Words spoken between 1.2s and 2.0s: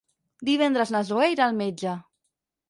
irà al metge.